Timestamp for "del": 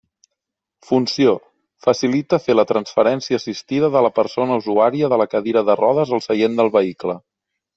6.63-6.75